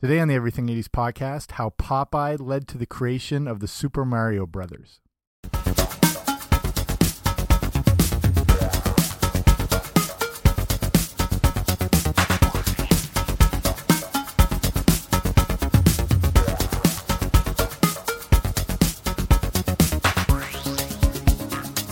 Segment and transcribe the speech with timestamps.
[0.00, 4.04] Today on the Everything 80s podcast, how Popeye led to the creation of the Super
[4.04, 5.00] Mario Brothers.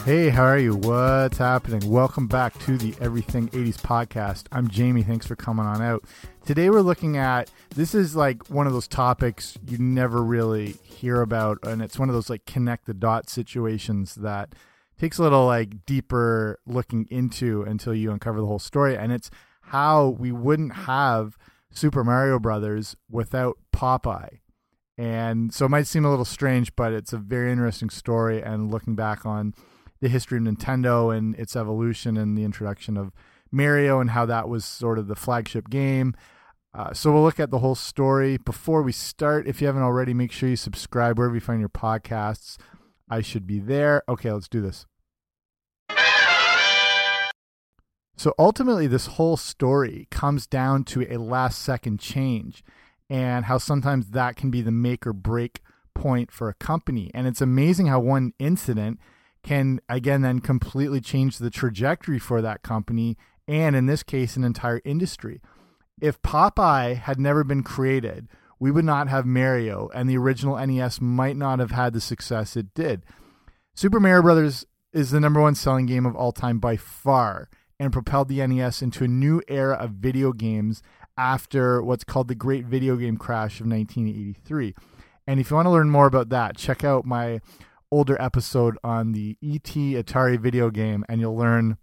[0.07, 0.77] Hey, how are you?
[0.77, 1.91] What's happening?
[1.91, 4.45] Welcome back to the Everything 80s podcast.
[4.53, 5.03] I'm Jamie.
[5.03, 6.05] Thanks for coming on out.
[6.45, 11.23] Today we're looking at this is like one of those topics you never really hear
[11.23, 14.55] about and it's one of those like connect the dots situations that
[14.97, 19.29] takes a little like deeper looking into until you uncover the whole story and it's
[19.61, 21.37] how we wouldn't have
[21.73, 24.39] Super Mario Brothers without Popeye.
[24.97, 28.71] And so it might seem a little strange, but it's a very interesting story and
[28.71, 29.53] looking back on
[30.01, 33.13] the history of Nintendo and its evolution and the introduction of
[33.51, 36.15] Mario and how that was sort of the flagship game.
[36.75, 38.37] Uh, so we'll look at the whole story.
[38.37, 41.71] Before we start, if you haven't already, make sure you subscribe wherever you find your
[41.71, 42.59] podcasts.
[43.09, 44.03] I should be there.
[44.09, 44.85] Okay, let's do this.
[48.19, 52.65] So ultimately, this whole story comes down to a last second change
[53.09, 55.61] and how sometimes that can be the make or break
[55.95, 57.11] point for a company.
[57.15, 58.99] And it's amazing how one incident
[59.47, 63.17] can again then completely change the trajectory for that company
[63.47, 65.41] and in this case an entire industry.
[66.01, 71.01] If Popeye had never been created, we would not have Mario and the original NES
[71.01, 73.05] might not have had the success it did.
[73.75, 77.93] Super Mario Brothers is the number one selling game of all time by far and
[77.93, 80.83] propelled the NES into a new era of video games
[81.17, 84.75] after what's called the Great Video Game Crash of 1983.
[85.29, 87.41] And if you want to learn more about that, check out my
[87.91, 91.77] older episode on the ET Atari video game, and you'll learn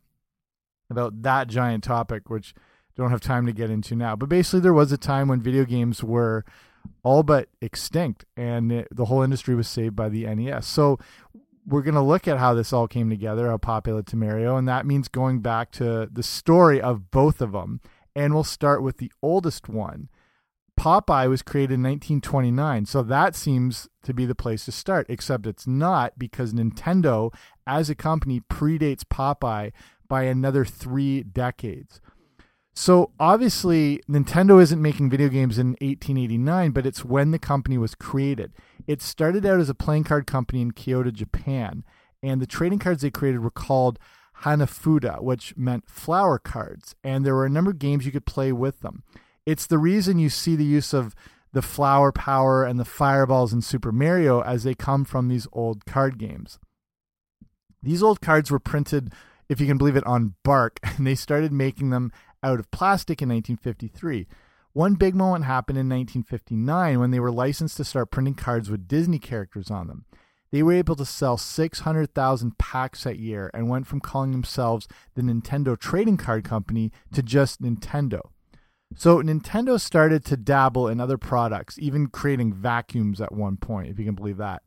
[0.89, 4.15] about that giant topic, which I don't have time to get into now.
[4.15, 6.45] But basically, there was a time when video games were
[7.03, 10.65] all but extinct, and it, the whole industry was saved by the NES.
[10.67, 10.99] So
[11.65, 14.67] we're going to look at how this all came together, how popular to Mario, and
[14.67, 17.81] that means going back to the story of both of them.
[18.15, 20.09] And we'll start with the oldest one,
[20.79, 25.47] Popeye was created in 1929, so that seems to be the place to start, except
[25.47, 27.33] it's not because Nintendo,
[27.65, 29.71] as a company, predates Popeye
[30.07, 32.01] by another three decades.
[32.75, 37.93] So obviously, Nintendo isn't making video games in 1889, but it's when the company was
[37.93, 38.51] created.
[38.87, 41.83] It started out as a playing card company in Kyoto, Japan,
[42.23, 43.99] and the trading cards they created were called
[44.41, 48.51] Hanafuda, which meant flower cards, and there were a number of games you could play
[48.51, 49.03] with them.
[49.45, 51.15] It's the reason you see the use of
[51.51, 55.85] the flower power and the fireballs in Super Mario as they come from these old
[55.85, 56.59] card games.
[57.81, 59.13] These old cards were printed,
[59.49, 62.11] if you can believe it, on bark, and they started making them
[62.41, 64.27] out of plastic in 1953.
[64.71, 68.87] One big moment happened in 1959 when they were licensed to start printing cards with
[68.87, 70.05] Disney characters on them.
[70.51, 75.21] They were able to sell 600,000 packs that year and went from calling themselves the
[75.21, 78.29] Nintendo Trading Card Company to just Nintendo.
[78.95, 83.99] So Nintendo started to dabble in other products, even creating vacuums at one point, if
[83.99, 84.61] you can believe that.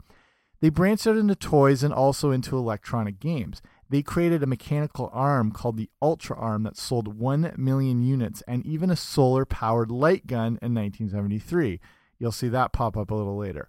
[0.61, 3.61] They branched out into toys and also into electronic games.
[3.89, 8.67] They created a mechanical arm called the Ultra Arm that sold 1 million units and
[8.67, 11.81] even a solar powered light gun in 1973.
[12.19, 13.69] You'll see that pop up a little later.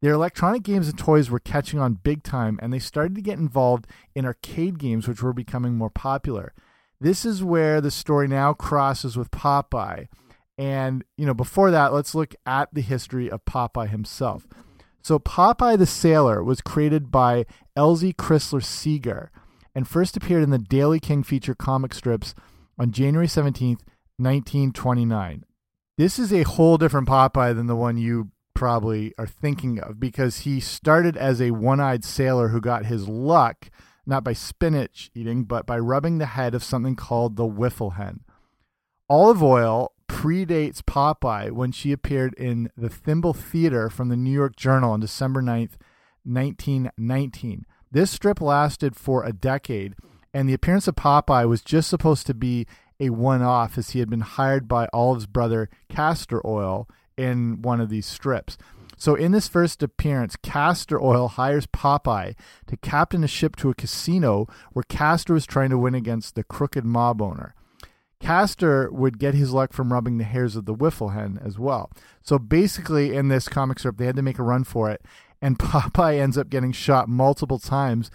[0.00, 3.38] Their electronic games and toys were catching on big time, and they started to get
[3.38, 3.86] involved
[4.16, 6.54] in arcade games, which were becoming more popular.
[7.02, 10.06] This is where the story now crosses with Popeye.
[10.56, 14.46] And, you know, before that, let's look at the history of Popeye himself.
[15.02, 17.44] So, Popeye the Sailor was created by
[17.76, 19.32] Elzie Crisler Segar
[19.74, 22.36] and first appeared in the Daily King feature comic strips
[22.78, 23.82] on January 17th,
[24.18, 25.44] 1929.
[25.98, 30.40] This is a whole different Popeye than the one you probably are thinking of because
[30.40, 33.70] he started as a one eyed sailor who got his luck
[34.06, 38.20] not by spinach eating, but by rubbing the head of something called the whiffle hen.
[39.08, 44.56] Olive Oyl predates Popeye when she appeared in the Thimble Theater from the New York
[44.56, 45.76] Journal on December 9th,
[46.24, 47.66] 1919.
[47.90, 49.94] This strip lasted for a decade,
[50.32, 52.66] and the appearance of Popeye was just supposed to be
[53.00, 57.80] a one off as he had been hired by Olive's brother Castor Oyl in one
[57.80, 58.56] of these strips.
[59.02, 62.36] So, in this first appearance, Castor Oyl hires Popeye
[62.68, 66.44] to captain a ship to a casino where Castor is trying to win against the
[66.44, 67.56] crooked mob owner.
[68.20, 71.90] Castor would get his luck from rubbing the hairs of the Whiffle Hen as well.
[72.22, 75.02] So, basically, in this comic strip, they had to make a run for it,
[75.40, 78.08] and Popeye ends up getting shot multiple times,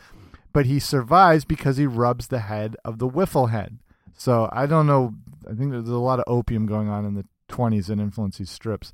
[0.54, 3.82] but he survives because he rubs the head of the Whiffle Hen.
[4.14, 5.16] So, I don't know.
[5.46, 8.50] I think there's a lot of opium going on in the 20s that influence these
[8.50, 8.94] strips.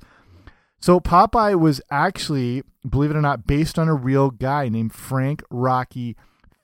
[0.84, 5.42] So Popeye was actually, believe it or not, based on a real guy named Frank
[5.48, 6.14] Rocky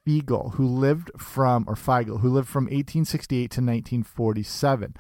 [0.07, 4.95] Fiegel, who lived from, or Feigl, who lived from 1868 to 1947.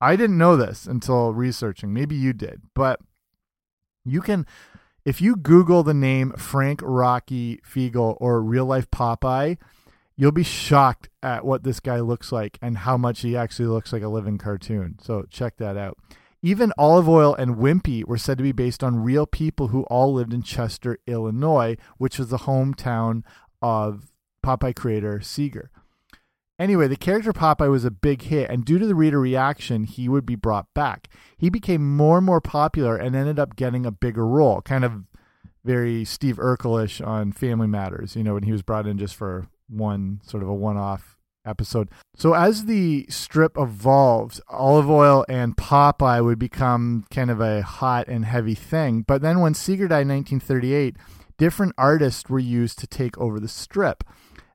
[0.00, 1.92] I didn't know this until researching.
[1.92, 2.98] Maybe you did, but
[4.04, 4.44] you can,
[5.04, 9.56] if you Google the name Frank Rocky Fiegel or real life Popeye,
[10.16, 13.92] you'll be shocked at what this guy looks like and how much he actually looks
[13.92, 14.96] like a living cartoon.
[15.00, 15.96] So check that out.
[16.44, 20.12] Even Olive Oyl and Wimpy were said to be based on real people who all
[20.12, 23.22] lived in Chester, Illinois, which was the hometown
[23.62, 24.12] of
[24.44, 25.70] Popeye creator Segar.
[26.58, 30.06] Anyway, the character Popeye was a big hit, and due to the reader reaction, he
[30.06, 31.08] would be brought back.
[31.38, 35.04] He became more and more popular and ended up getting a bigger role, kind of
[35.64, 39.46] very Steve Urkel-ish on Family Matters, you know, when he was brought in just for
[39.66, 41.13] one sort of a one off
[41.44, 41.90] episode.
[42.16, 48.08] So as the strip evolved, Olive Oyl and Popeye would become kind of a hot
[48.08, 49.02] and heavy thing.
[49.02, 50.96] But then when Segar died in 1938,
[51.38, 54.04] different artists were used to take over the strip.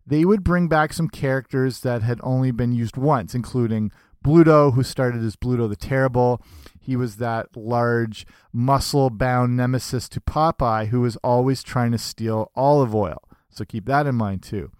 [0.06, 3.91] They would bring back some characters that had only been used once, including
[4.24, 6.41] Bluto, who started as Bluto the Terrible.
[6.80, 12.51] He was that large, muscle bound nemesis to Popeye who was always trying to steal
[12.56, 13.24] Olive Oyl.
[13.50, 14.71] So keep that in mind too.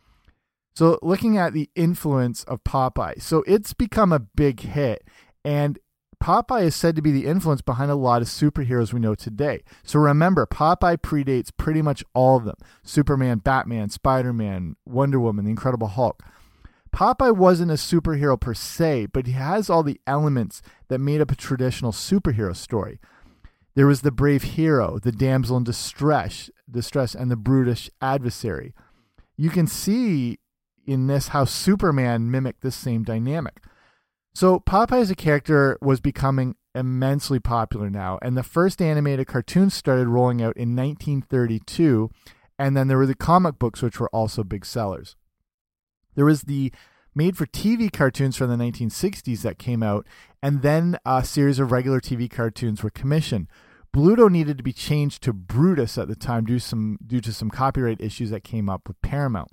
[0.74, 5.04] So, looking at the influence of Popeye, so it's become a big hit,
[5.44, 5.80] and
[6.22, 9.62] Popeye is said to be the influence behind a lot of superheroes we know today.
[9.84, 15.46] So remember, Popeye predates pretty much all of them Superman, Batman, Spider Man, Wonder Woman,
[15.46, 16.22] The Incredible Hulk.
[16.92, 21.32] Popeye wasn't a superhero per se, but he has all the elements that made up
[21.32, 23.00] a traditional superhero story.
[23.76, 28.74] There was the brave hero, the damsel in distress, distress and the brutish adversary.
[29.38, 30.40] You can see
[30.90, 33.64] in this how Superman mimicked this same dynamic.
[34.34, 39.76] So Popeye as a character was becoming immensely popular now, and the first animated cartoons
[39.76, 42.10] started rolling out in 1932,
[42.58, 45.16] and then there were the comic books, which were also big sellers.
[46.16, 46.74] There was the
[47.14, 50.08] made for TV cartoons from the 1960s that came out,
[50.42, 53.48] and then a series of regular TV cartoons were commissioned.
[53.96, 57.52] Bluto needed to be changed to Brutus at the time due, some, due to some
[57.52, 59.52] copyright issues that came up with Paramount.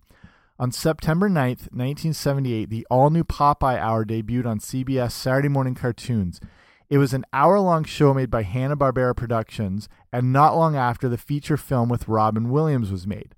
[0.58, 6.40] On September 9th, 1978, the all new Popeye Hour debuted on CBS Saturday Morning Cartoons.
[6.88, 11.18] It was an hour long show made by Hanna-Barbera Productions, and not long after, the
[11.18, 13.34] feature film with Robin Williams was made.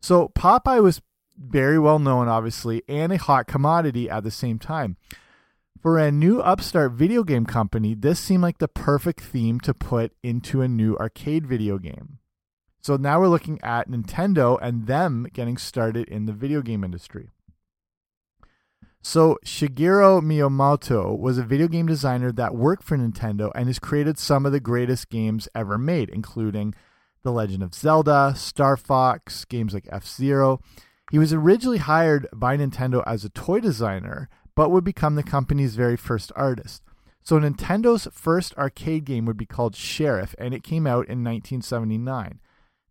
[0.00, 1.02] So Popeye was
[1.36, 4.96] very well known, obviously, and a hot commodity at the same time.
[5.82, 10.12] For a new upstart video game company, this seemed like the perfect theme to put
[10.22, 12.18] into a new arcade video game.
[12.86, 17.30] So now we're looking at Nintendo and them getting started in the video game industry.
[19.02, 24.20] So Shigeru Miyamoto was a video game designer that worked for Nintendo and has created
[24.20, 26.76] some of the greatest games ever made, including
[27.24, 30.60] The Legend of Zelda, Star Fox, games like F-Zero.
[31.10, 35.74] He was originally hired by Nintendo as a toy designer, but would become the company's
[35.74, 36.84] very first artist.
[37.24, 42.38] So Nintendo's first arcade game would be called Sheriff, and it came out in 1979.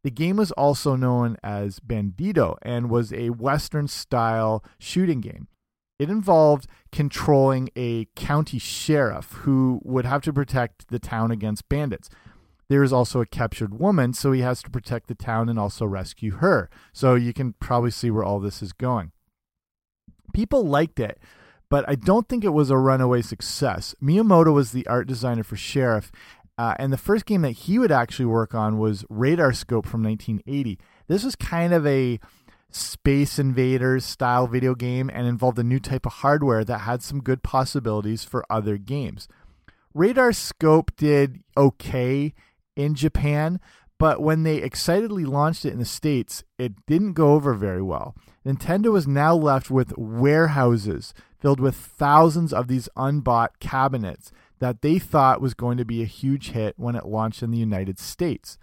[0.06, 5.48] The game was also known as Bandito and was a Western style shooting game.
[5.98, 12.12] It involved controlling a county sheriff who would have to protect the town against bandits.
[12.70, 15.88] There is also a captured woman, so he has to protect the town and also
[15.88, 16.70] rescue her.
[16.94, 19.12] So you can probably see where all this is going.
[20.36, 21.18] People liked it,
[21.68, 23.96] but I don't think it was a runaway success.
[24.00, 26.12] Miyamoto was the art designer for Sheriff,
[26.58, 30.04] uh, and the first game that he would actually work on was Radar Scope from
[30.04, 30.80] 1980.
[31.08, 32.20] This was kind of a
[32.70, 37.22] Space Invaders style video game and involved a new type of hardware that had some
[37.22, 39.28] good possibilities for other games.
[39.94, 42.34] Radar Scope did okay
[42.76, 43.60] in Japan,
[43.98, 48.16] but when they excitedly launched it in the States, it didn't go over very well.
[48.46, 55.00] Nintendo was now left with warehouses filled with thousands of these unbought cabinets that they
[55.00, 58.58] thought was going to be a huge hit when it launched in the United States.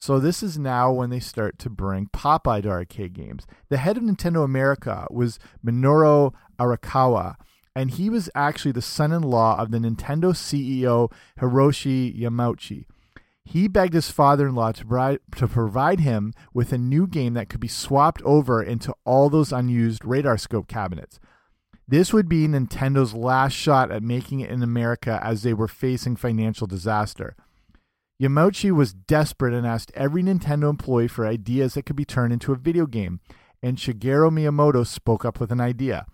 [0.00, 3.46] So this is now when they start to bring Popeye to arcade games.
[3.68, 7.36] The head of Nintendo America was Minoru Arakawa,
[7.76, 12.86] and he was actually the son in law of the Nintendo CEO Hiroshi Yamauchi.
[13.44, 17.48] He begged his father in law to to provide him with a new game that
[17.48, 21.20] could be swapped over into all those unused radar scope cabinets.
[21.92, 26.16] This would be Nintendo's last shot at making it in America as they were facing
[26.16, 27.36] financial disaster.
[28.18, 32.50] Yamauchi was desperate and asked every Nintendo employee for ideas that could be turned into
[32.50, 33.20] a video game,
[33.62, 36.06] and Shigeru Miyamoto spoke up with an idea.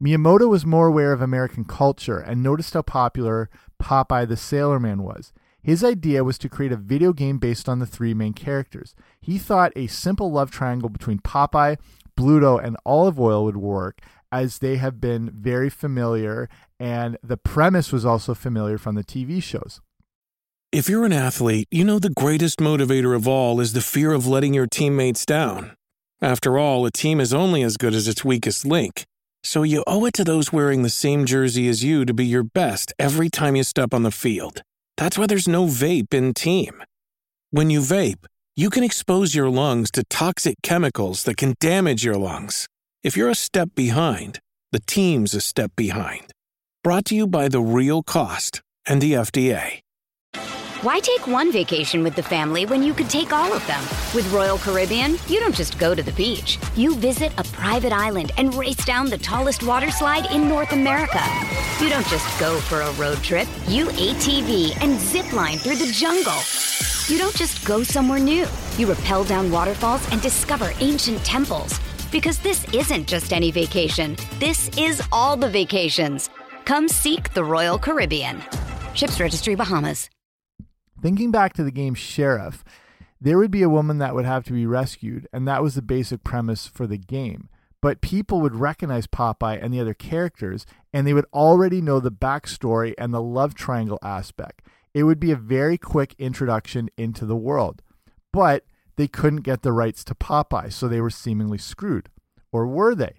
[0.00, 3.50] Miyamoto was more aware of American culture and noticed how popular
[3.82, 5.32] Popeye the Sailor Man was.
[5.60, 8.94] His idea was to create a video game based on the three main characters.
[9.20, 11.78] He thought a simple love triangle between Popeye,
[12.16, 14.00] Bluto, and Olive Oyl would work,
[14.42, 19.42] as they have been very familiar, and the premise was also familiar from the TV
[19.42, 19.80] shows.
[20.72, 24.26] If you're an athlete, you know the greatest motivator of all is the fear of
[24.26, 25.76] letting your teammates down.
[26.20, 29.04] After all, a team is only as good as its weakest link.
[29.42, 32.42] So you owe it to those wearing the same jersey as you to be your
[32.42, 34.62] best every time you step on the field.
[34.96, 36.82] That's why there's no vape in team.
[37.50, 38.26] When you vape,
[38.56, 42.66] you can expose your lungs to toxic chemicals that can damage your lungs.
[43.06, 44.40] If you're a step behind,
[44.72, 46.32] the team's a step behind.
[46.82, 49.78] Brought to you by The Real Cost and the FDA.
[50.82, 53.80] Why take one vacation with the family when you could take all of them?
[54.12, 56.58] With Royal Caribbean, you don't just go to the beach.
[56.74, 61.22] You visit a private island and race down the tallest water slide in North America.
[61.80, 63.46] You don't just go for a road trip.
[63.68, 66.40] You ATV and zip line through the jungle.
[67.06, 68.48] You don't just go somewhere new.
[68.78, 71.78] You rappel down waterfalls and discover ancient temples.
[72.10, 74.16] Because this isn't just any vacation.
[74.38, 76.30] This is all the vacations.
[76.64, 78.42] Come seek the Royal Caribbean.
[78.94, 80.08] Ships Registry Bahamas.
[81.02, 82.64] Thinking back to the game Sheriff,
[83.20, 85.82] there would be a woman that would have to be rescued, and that was the
[85.82, 87.48] basic premise for the game.
[87.82, 92.10] But people would recognize Popeye and the other characters, and they would already know the
[92.10, 94.62] backstory and the love triangle aspect.
[94.94, 97.82] It would be a very quick introduction into the world.
[98.32, 98.64] But
[98.96, 102.08] they couldn't get the rights to Popeye, so they were seemingly screwed.
[102.52, 103.16] Or were they?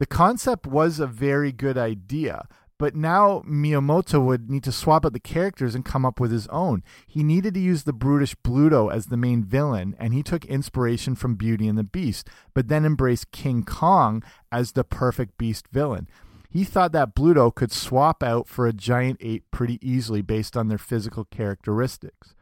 [0.00, 5.12] The concept was a very good idea, but now Miyamoto would need to swap out
[5.12, 6.82] the characters and come up with his own.
[7.06, 11.14] He needed to use the brutish Bluto as the main villain, and he took inspiration
[11.14, 16.08] from Beauty and the Beast, but then embraced King Kong as the perfect beast villain.
[16.50, 20.68] He thought that Bluto could swap out for a giant ape pretty easily based on
[20.68, 22.34] their physical characteristics.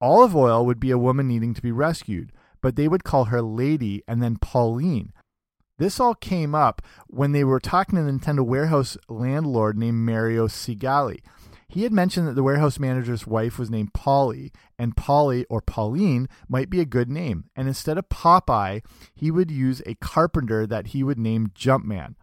[0.00, 3.42] Olive Oyl would be a woman needing to be rescued, but they would call her
[3.42, 5.12] Lady and then Pauline.
[5.78, 10.48] This all came up when they were talking to the Nintendo warehouse landlord named Mario
[10.48, 11.20] Segale.
[11.68, 16.28] He had mentioned that the warehouse manager's wife was named Polly, and Polly or Pauline
[16.48, 17.44] might be a good name.
[17.56, 18.82] And instead of Popeye,
[19.14, 22.14] he would use a carpenter that he would name Jumpman.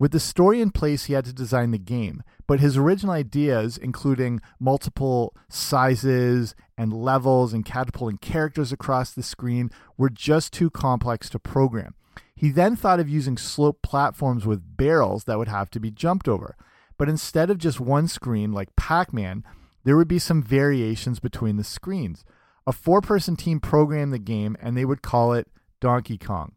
[0.00, 3.76] With the story in place, he had to design the game, but his original ideas,
[3.76, 11.28] including multiple sizes and levels and catapulting characters across the screen, were just too complex
[11.28, 11.94] to program.
[12.34, 16.28] He then thought of using slope platforms with barrels that would have to be jumped
[16.28, 16.56] over.
[16.96, 19.44] But instead of just one screen like Pac Man,
[19.84, 22.24] there would be some variations between the screens.
[22.66, 25.46] A four person team programmed the game and they would call it
[25.78, 26.52] Donkey Kong.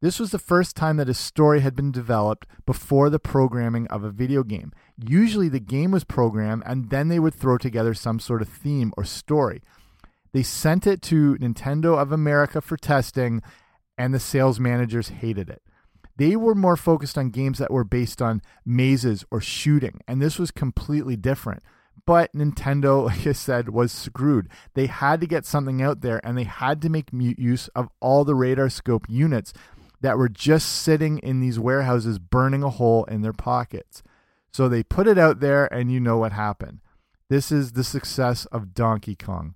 [0.00, 4.04] This was the first time that a story had been developed before the programming of
[4.04, 4.72] a video game.
[4.96, 8.92] Usually the game was programmed and then they would throw together some sort of theme
[8.96, 9.60] or story.
[10.32, 13.42] They sent it to Nintendo of America for testing
[13.96, 15.62] and the sales managers hated it.
[16.16, 20.38] They were more focused on games that were based on mazes or shooting, and this
[20.38, 21.62] was completely different.
[22.06, 24.48] But Nintendo, like I said, was screwed.
[24.74, 28.24] They had to get something out there, and they had to make use of all
[28.24, 29.52] the radar scope units
[30.00, 34.02] that were just sitting in these warehouses, burning a hole in their pockets.
[34.52, 36.80] So they put it out there, and you know what happened.
[37.28, 39.54] This is the success of Donkey Kong.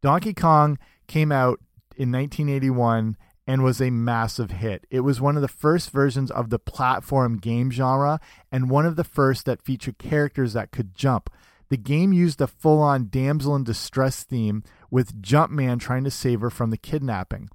[0.00, 1.60] Donkey Kong came out
[1.96, 4.86] in 1981 and was a massive hit.
[4.90, 8.20] It was one of the first versions of the platform game genre
[8.50, 11.30] and one of the first that featured characters that could jump.
[11.68, 16.40] The game used a full on damsel in distress theme with Jumpman trying to save
[16.40, 17.50] her from the kidnapping.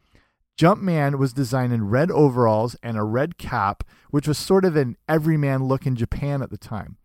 [0.60, 4.98] Jumpman was designed in red overalls and a red cap, which was sort of an
[5.08, 6.98] everyman look in Japan at the time.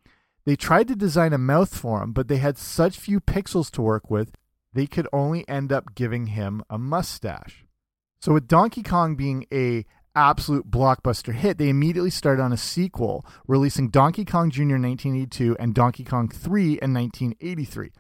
[0.45, 3.83] They tried to design a mouth for him, but they had such few pixels to
[3.83, 4.33] work with
[4.73, 7.65] they could only end up giving him a mustache.
[8.21, 13.25] So with Donkey Kong being a absolute blockbuster hit, they immediately started on a sequel,
[13.47, 14.63] releasing Donkey Kong Jr.
[14.63, 17.93] in 1982 and Donkey Kong 3 in 1983.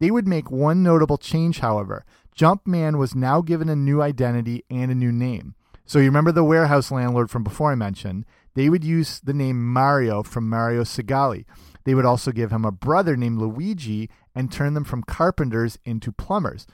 [0.00, 2.04] They would make one notable change, however.
[2.36, 5.54] Jumpman was now given a new identity and a new name.
[5.84, 8.26] So you remember the warehouse landlord from before I mentioned?
[8.56, 11.44] they would use the name Mario from Mario Segale.
[11.84, 16.10] They would also give him a brother named Luigi and turn them from carpenters into
[16.10, 16.66] plumbers.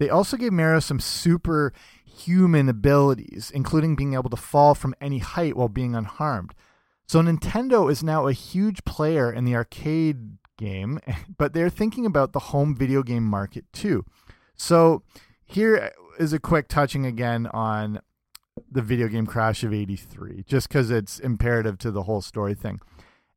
[0.00, 5.54] They also gave Mario some superhuman abilities, including being able to fall from any height
[5.54, 6.54] while being unharmed.
[7.06, 10.98] So Nintendo is now a huge player in the arcade game,
[11.38, 14.06] but they're thinking about the home video game market too.
[14.58, 15.02] So
[15.44, 18.00] here is a quick touching again on
[18.70, 22.80] the video game crash of 83 just because it's imperative to the whole story thing.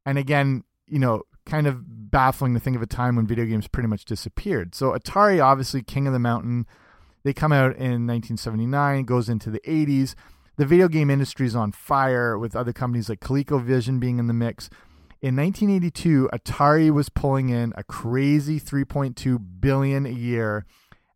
[0.05, 3.67] And again you know kind of baffling to think of a time when video games
[3.67, 4.75] pretty much disappeared.
[4.75, 6.65] So atari obviously king of the mountain.
[7.23, 10.15] They come out in 1979 goes into the 80s
[10.57, 14.33] the video game industry is on fire with other companies like ColecoVision being in the
[14.33, 14.69] mix.
[15.21, 20.65] In 1982 atari was pulling in a crazy 3.2 billion a year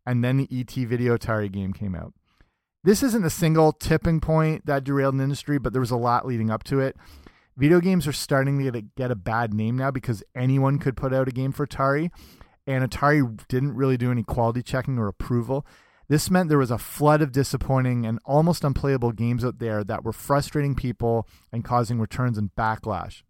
[0.06, 2.12] and then the et video atari game came out
[2.86, 6.24] this isn't a single tipping point that derailed an industry, but there was a lot
[6.24, 6.96] leading up to it.
[7.56, 11.26] Video games are starting to get a bad name now because anyone could put out
[11.26, 12.10] a game for Atari,
[12.64, 15.66] and Atari didn't really do any quality checking or approval.
[16.08, 20.04] This meant there was a flood of disappointing and almost unplayable games out there that
[20.04, 23.24] were frustrating people and causing returns and backlash.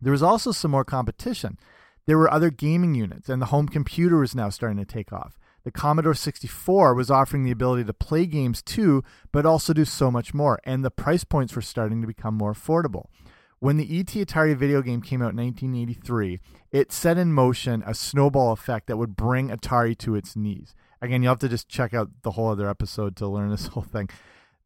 [0.00, 1.58] There was also some more competition.
[2.06, 5.36] There were other gaming units, and the home computer was now starting to take off
[5.64, 10.10] the Commodore 64 was offering the ability to play games too, but also do so
[10.10, 13.06] much more, and the price points were starting to become more affordable.
[13.60, 16.40] When the ET Atari video game came out in 1983,
[16.72, 20.74] it set in motion a snowball effect that would bring Atari to its knees.
[21.00, 23.84] Again, you'll have to just check out the whole other episode to learn this whole
[23.84, 24.08] thing.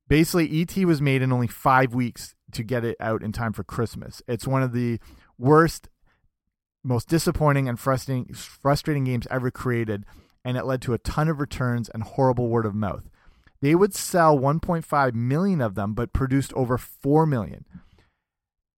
[0.08, 3.64] Basically, ET was made in only five weeks to get it out in time for
[3.64, 4.22] Christmas.
[4.26, 4.98] It's one of the
[5.36, 5.90] worst,
[6.82, 10.06] most disappointing, and frustrating, frustrating games ever created
[10.46, 13.10] and it led to a ton of returns and horrible word of mouth.
[13.60, 17.64] They would sell 1.5 million of them, but produced over 4 million.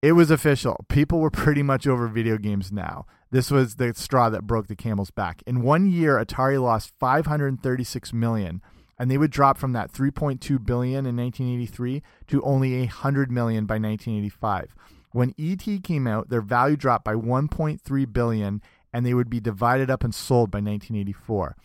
[0.00, 0.86] It was official.
[0.88, 3.04] People were pretty much over video games now.
[3.30, 5.42] This was the straw that broke the camel's back.
[5.46, 8.62] In one year, Atari lost 536 million,
[8.98, 13.74] and they would drop from that 3.2 billion in 1983 to only 100 million by
[13.74, 14.74] 1985.
[15.12, 19.90] When ET came out, their value dropped by 1.3 billion and they would be divided
[19.90, 21.56] up and sold by 1984.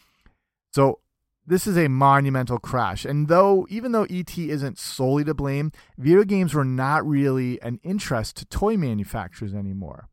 [0.71, 0.99] So
[1.45, 3.05] this is a monumental crash.
[3.05, 7.79] And though, even though ET isn't solely to blame, video games were not really an
[7.83, 10.07] interest to toy manufacturers anymore.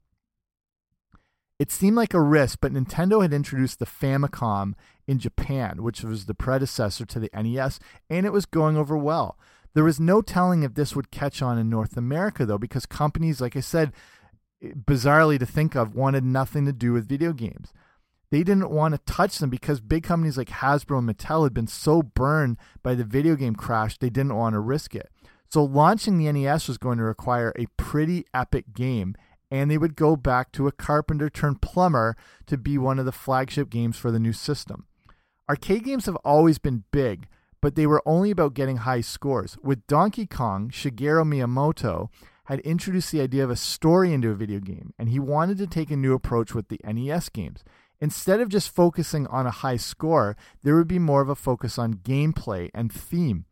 [1.61, 4.73] It seemed like a risk, but Nintendo had introduced the Famicom
[5.07, 9.39] in Japan, which was the predecessor to the NES, and it was going over well.
[9.75, 13.41] There was no telling if this would catch on in North America, though, because companies,
[13.41, 13.93] like I said,
[14.63, 17.73] bizarrely to think of, wanted nothing to do with video games.
[18.31, 21.67] They didn't want to touch them because big companies like Hasbro and Mattel had been
[21.67, 25.11] so burned by the video game crash, they didn't want to risk it.
[25.49, 29.17] So launching the NES was going to require a pretty epic game,
[29.51, 33.13] and they would go back to a carpenter turned plumber to be one of the
[33.13, 34.87] flagship games for the new system.
[35.49, 37.27] Arcade games have always been big,
[37.61, 39.59] but they were only about getting high scores.
[39.61, 42.11] With Donkey Kong, Shigeru Miyamoto
[42.51, 45.69] had introduced the idea of a story into a video game, and he wanted to
[45.69, 47.63] take a new approach with the NES games.
[48.01, 51.79] Instead of just focusing on a high score, there would be more of a focus
[51.79, 53.45] on gameplay and theme.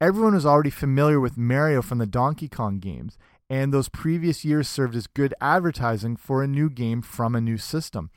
[0.00, 3.16] Everyone was already familiar with Mario from the Donkey Kong games,
[3.48, 7.58] and those previous years served as good advertising for a new game from a new
[7.58, 8.10] system.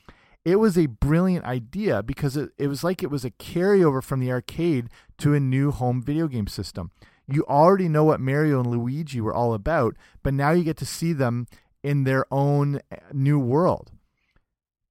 [0.44, 4.22] It was a brilliant idea because it, it was like it was a carryover from
[4.22, 6.90] the arcade to a new home video game system
[7.28, 10.86] you already know what Mario and Luigi were all about, but now you get to
[10.86, 11.48] see them
[11.84, 13.92] in their own eh, new world.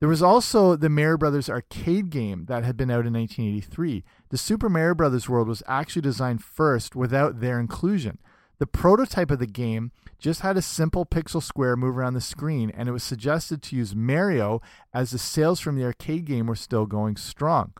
[0.01, 4.05] There was also the Mario Brothers arcade game that had been out in 1983.
[4.29, 8.19] The Super Mario Brothers world was actually designed first without their inclusion.
[8.59, 12.71] The prototype of the game just had a simple pixel square move around the screen,
[12.71, 14.61] and it was suggested to use Mario
[14.93, 17.73] as the sales from the arcade game were still going strong.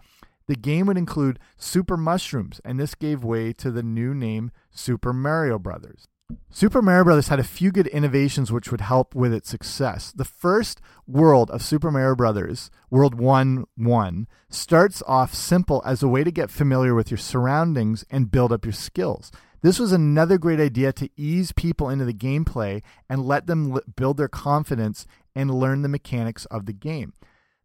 [0.47, 5.13] The game would include Super Mushrooms, and this gave way to the new name Super
[5.13, 6.07] Mario Brothers.
[6.51, 10.13] Super Mario Brothers had a few good innovations which would help with its success.
[10.13, 16.09] The first world of Super Mario Brothers, World 1 1, starts off simple as a
[16.09, 19.31] way to get familiar with your surroundings and build up your skills.
[19.63, 24.19] This was another great idea to ease people into the gameplay and let them build
[24.19, 27.15] their confidence and learn the mechanics of the game.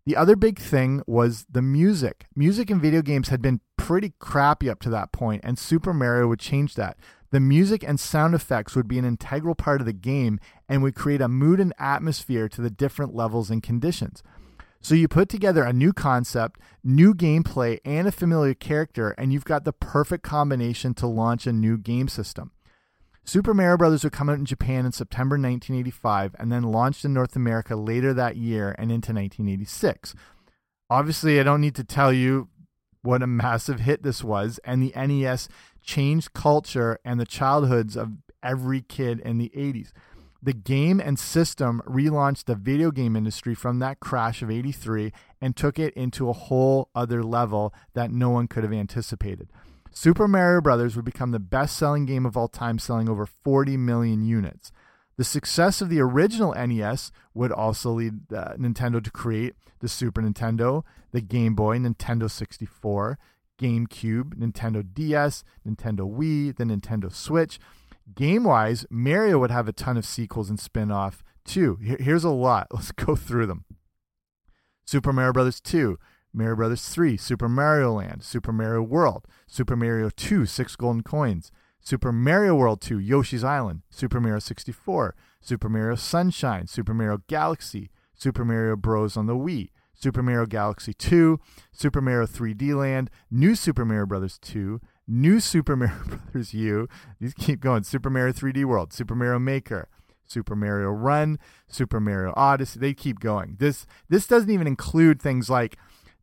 [0.06, 2.26] The other big thing was the music.
[2.36, 6.28] Music in video games had been pretty crappy up to that point, and Super Mario
[6.28, 6.98] would change that.
[7.32, 10.96] The music and sound effects would be an integral part of the game and would
[10.96, 14.24] create a mood and atmosphere to the different levels and conditions.
[14.82, 19.46] So you put together a new concept, new gameplay, and a familiar character, and you've
[19.46, 22.52] got the perfect combination to launch a new game system.
[23.30, 24.04] Super Mario Bros.
[24.04, 28.12] would come out in Japan in September 1985 and then launched in North America later
[28.12, 30.16] that year and into 1986.
[30.90, 32.50] Obviously, I don't need to tell you
[33.04, 35.48] what a massive hit this was, and the NES
[35.84, 39.92] changed culture and the childhoods of every kid in the 80s.
[40.42, 45.56] The game and system relaunched the video game industry from that crash of 83 and
[45.56, 49.50] took it into a whole other level that no one could have anticipated.
[49.92, 50.96] Super Mario Bros.
[50.96, 54.72] would become the best selling game of all time, selling over 40 million units.
[55.18, 60.22] The success of the original NES would also lead uh, Nintendo to create the Super
[60.22, 63.18] Nintendo, the Game Boy, Nintendo 64,
[63.60, 67.60] GameCube, Nintendo DS, Nintendo Wii, the Nintendo Switch.
[68.16, 71.78] Game wise, Mario would have a ton of sequels and spin off too.
[71.82, 72.68] Here's a lot.
[72.74, 73.66] Let's go through them
[74.86, 75.60] Super Mario Bros.
[75.60, 76.00] 2,
[76.34, 76.88] Mario Bros.
[76.90, 82.56] 3, Super Mario Land, Super Mario World, Super Mario 2, Six Golden Coins, Super Mario
[82.56, 88.76] World 2, Yoshi's Island, Super Mario 64, Super Mario Sunshine, Super Mario Galaxy, Super Mario
[88.76, 89.18] Bros.
[89.18, 91.40] on the Wii, Super Mario Galaxy 2,
[91.72, 94.38] Super Mario 3D Land, New Super Mario Bros.
[94.40, 96.54] 2, New Super Mario Bros.
[96.54, 96.88] U,
[97.20, 99.88] these keep going, Super Mario 3D World, Super Mario Maker,
[100.30, 103.56] Super Mario Run, Super Mario Odyssey, they keep going.
[103.60, 105.78] This this doesn't even include things like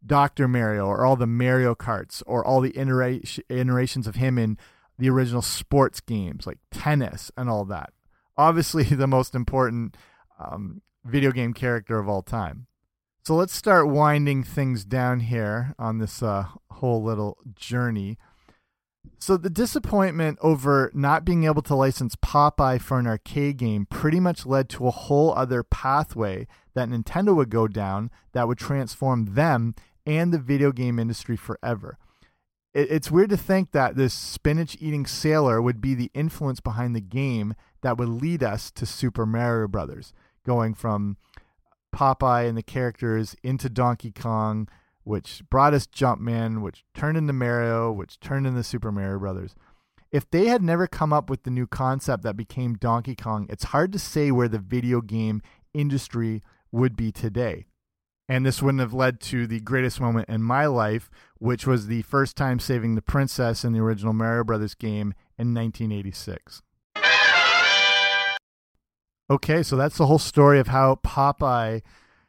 [0.06, 0.48] Dr.
[0.48, 4.56] Mario or all the Mario Karts or all the iterations of him in
[4.98, 7.90] the original sports games like tennis and all that.
[8.36, 9.96] Obviously, the most important
[10.38, 12.66] um, video game character of all time.
[13.24, 18.18] So let's start winding things down here on this uh, whole little journey.
[19.18, 24.20] So the disappointment over not being able to license Popeye for an arcade game pretty
[24.20, 29.34] much led to a whole other pathway that Nintendo would go down that would transform
[29.34, 29.74] them
[30.06, 31.98] and the video game industry forever.
[32.74, 37.00] It's weird to think that this spinach eating sailor would be the influence behind the
[37.00, 40.12] game that would lead us to Super Mario Brothers,
[40.44, 41.16] going from
[41.94, 44.68] Popeye and the characters into Donkey Kong,
[45.04, 49.54] which brought us Jumpman, which turned into Mario, which turned into Super Mario Brothers.
[50.12, 53.64] If they had never come up with the new concept that became Donkey Kong, it's
[53.64, 55.40] hard to say where the video game
[55.72, 57.66] industry would be today.
[58.28, 61.08] And this wouldn't have led to the greatest moment in my life,
[61.38, 65.54] which was the first time saving the princess in the original Mario Brothers game in
[65.54, 66.62] 1986.
[69.28, 71.82] Okay, so that's the whole story of how Popeye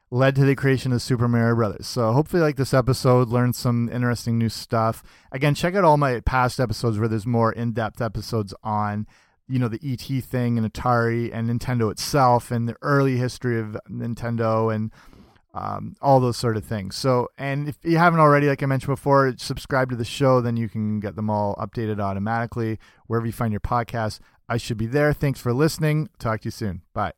[0.09, 1.85] led to the creation of Super Mario Brothers.
[1.87, 5.03] So hopefully, like this episode, learn some interesting new stuff.
[5.31, 9.05] Again, check out all my past episodes where there's more in-depth episodes on,
[9.47, 13.77] you know, the ET thing and Atari and Nintendo itself and the early history of
[13.89, 14.91] Nintendo and
[15.57, 16.95] um, all those sort of things.
[16.95, 20.55] So, and if you haven't already, like I mentioned before, subscribe to the show, then
[20.55, 24.19] you can get them all updated automatically wherever you find your podcast.
[24.47, 25.13] I should be there.
[25.13, 26.09] Thanks for listening.
[26.19, 26.83] Talk to you soon.
[26.93, 27.13] Bye.